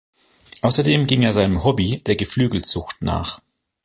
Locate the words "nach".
3.03-3.39